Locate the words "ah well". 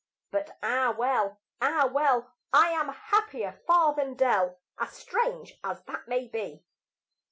0.63-1.41, 1.61-2.31